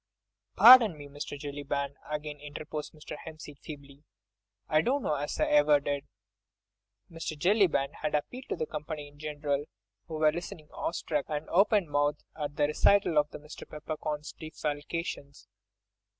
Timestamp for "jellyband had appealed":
7.37-8.49